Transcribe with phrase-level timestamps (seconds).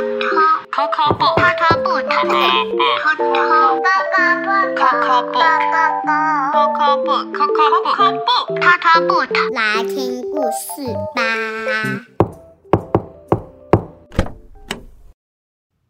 [0.00, 1.36] Coco book.
[1.36, 2.08] Coco book.
[7.36, 9.28] Coco book.
[9.52, 11.20] 来听故事吧。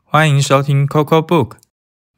[0.05, 1.53] 欢迎收听 Coco Book。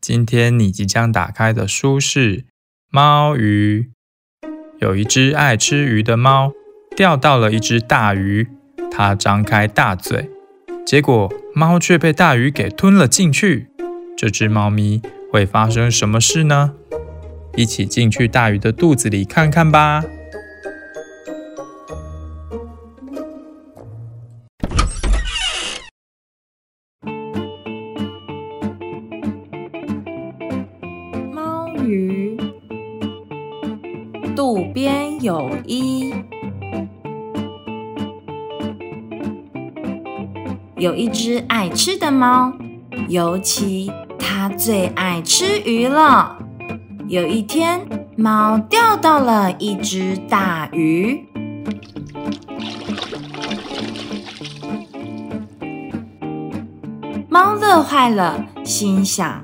[0.00, 2.38] 今天你即将打开的书是
[2.90, 3.90] 《猫鱼》。
[4.78, 6.52] 有一只爱吃鱼的猫
[6.96, 8.48] 钓到了一只大鱼，
[8.90, 10.30] 它张开大嘴，
[10.86, 13.68] 结果猫却被大鱼给吞了进去。
[14.16, 16.74] 这只猫咪会发生什么事呢？
[17.56, 20.02] 一起进去大鱼的肚子里看看吧。
[31.32, 32.38] 猫鱼，
[34.34, 36.14] 渡边有一。
[40.82, 42.52] 有一只爱吃的猫，
[43.08, 43.88] 尤其
[44.18, 46.36] 它最爱吃鱼了。
[47.06, 47.80] 有一天，
[48.16, 51.24] 猫钓到了一只大鱼，
[57.28, 59.40] 猫乐坏了，心想。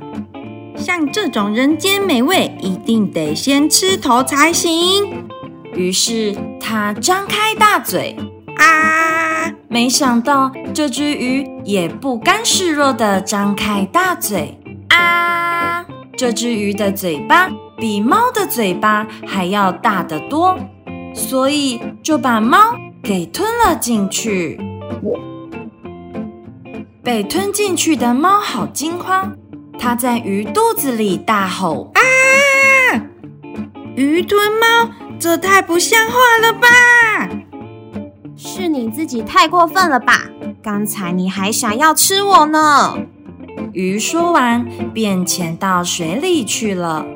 [0.77, 5.25] 像这种人间美味，一定得先吃头才行。
[5.73, 8.17] 于是它张开大嘴，
[8.59, 9.53] 啊！
[9.69, 15.85] 没想到这只鱼也不甘示弱的张开大嘴，啊！
[16.17, 20.59] 这只鱼的嘴巴比猫的嘴巴还要大得多，
[21.15, 24.61] 所以就把猫给吞了进去。
[27.03, 29.37] 被吞进去的猫好惊慌。
[29.79, 32.01] 它在鱼肚子里大吼：“啊！
[33.95, 36.69] 鱼吞猫，这太不像话了吧！
[38.59, 40.23] 是你自己太过分了吧？
[40.61, 42.99] 刚才你还想要吃我呢！”
[43.73, 47.07] 鱼说完，便潜到水里去了。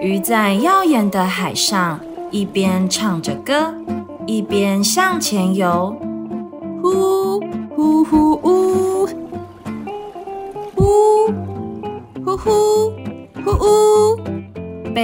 [0.00, 2.00] 鱼在耀眼的海上，
[2.30, 3.74] 一边唱着歌。
[4.26, 5.94] 一边向前游，
[6.80, 7.38] 呼
[7.74, 8.36] 呼呼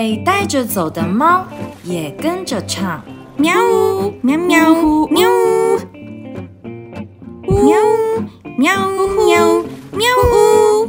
[0.07, 1.45] 被带着走的猫
[1.83, 3.03] 也跟着唱，
[3.37, 5.81] 喵呜喵喵呜喵呜，
[7.49, 8.23] 喵呜
[8.57, 8.89] 喵
[9.27, 10.89] 喵喵呜，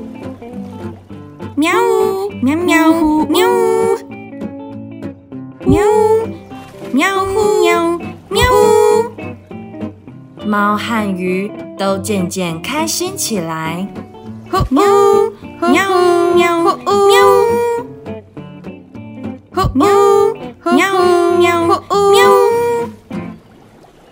[1.56, 3.98] 喵呜喵喵呜喵呜，
[5.66, 5.82] 喵
[6.94, 7.26] 喵
[7.64, 8.00] 喵。
[8.30, 8.44] 喵！
[10.46, 13.88] 猫和鱼都渐渐开心起来。
[14.70, 14.84] 喵
[15.60, 15.72] 喵
[16.36, 16.78] 喵喵
[19.74, 19.88] 喵
[20.66, 21.82] 喵喵喵！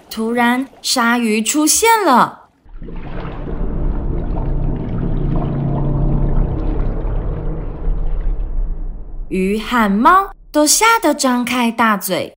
[0.10, 2.50] 突然，鲨鱼出现了。
[9.30, 12.36] 鱼和猫都吓得张开大嘴。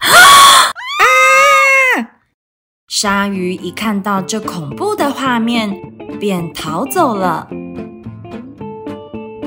[2.88, 5.78] 鲨鱼一看到这恐怖的画面，
[6.18, 7.46] 便逃走了。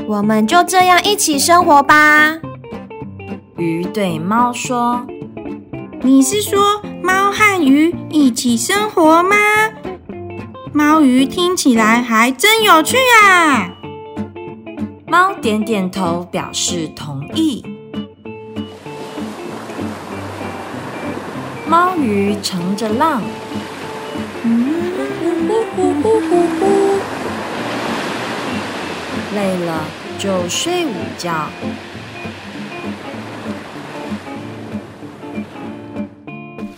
[0.08, 2.38] 我们就这样一起生活吧。
[3.58, 5.06] 鱼对猫说
[6.02, 9.36] ：“你是说猫和鱼一起生活吗？
[10.74, 13.70] 猫鱼听起来还真有趣啊！”
[15.06, 17.64] 猫点点头，表示同意。
[21.68, 23.22] 猫鱼乘着浪，
[29.36, 29.86] 累了
[30.18, 31.48] 就睡午觉。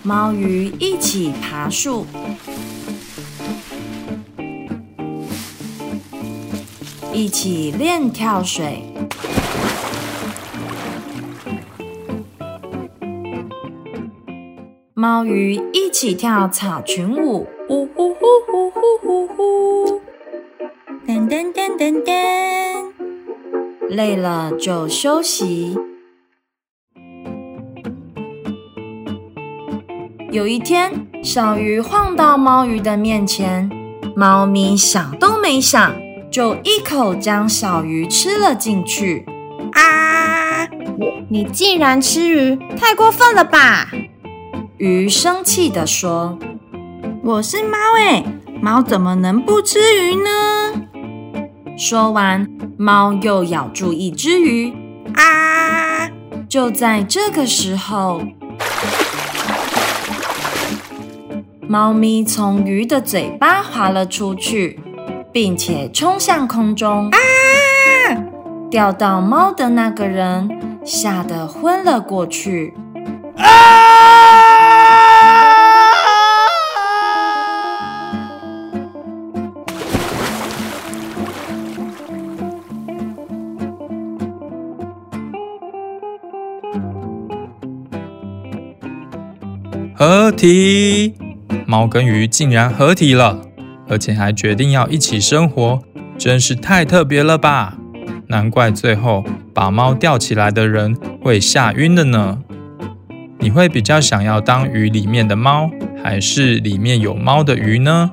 [0.05, 2.05] 猫鱼一起爬树，
[7.11, 8.83] 一起练跳水。
[14.93, 20.01] 猫鱼一起跳草裙舞，呼呼呼呼呼呼呼，
[21.07, 22.91] 噔噔噔噔噔。
[23.89, 25.75] 累了就休息。
[30.35, 30.91] 有一天，
[31.23, 33.71] 小鱼晃到猫鱼的面前，
[34.17, 35.95] 猫咪想都没想，
[36.29, 39.25] 就一口将小鱼吃了进去。
[39.71, 40.67] 啊！
[41.29, 43.89] 你竟然吃鱼，太过分了吧！
[44.75, 46.37] 鱼生气地说
[47.23, 48.21] ：“我是猫哎，
[48.61, 50.83] 猫怎么能不吃鱼呢？”
[51.79, 52.45] 说完，
[52.77, 54.73] 猫又咬住一只鱼。
[55.13, 56.11] 啊！
[56.49, 58.21] 就在这个时候，
[61.67, 64.79] 猫咪从鱼的嘴巴滑了出去，
[65.31, 67.09] 并且冲向空中。
[67.09, 67.17] 啊！
[68.69, 70.49] 钓到猫的那个人
[70.83, 72.73] 吓得昏了过去。
[73.37, 73.73] 啊
[89.97, 91.15] 合体，
[91.65, 93.41] 猫跟鱼竟然合体了，
[93.87, 95.81] 而且还决定要一起生活，
[96.17, 97.77] 真是太特别了吧！
[98.27, 99.23] 难怪最后
[99.53, 102.39] 把猫吊起来的人会吓晕的呢。
[103.39, 105.69] 你会比较想要当鱼里面的猫，
[106.03, 108.11] 还是里面有猫的鱼呢？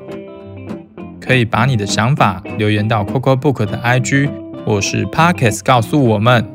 [1.20, 4.28] 可以把你的想法留言到 Coco Book 的 IG
[4.66, 6.46] 或是 Pockets 告诉我们。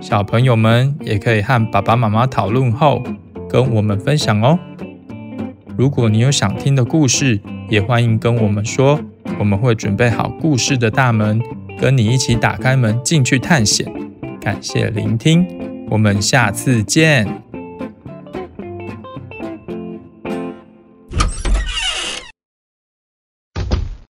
[0.00, 3.02] 小朋友们也可以和爸爸妈妈讨论后。
[3.48, 4.56] 跟我们分享哦！
[5.80, 7.40] 如果你有想听的故事，
[7.70, 9.00] 也欢迎跟我们说，
[9.38, 11.40] 我们会准备好故事的大门，
[11.80, 13.90] 跟你一起打开门进去探险。
[14.42, 15.46] 感谢聆听，
[15.88, 17.26] 我们下次见。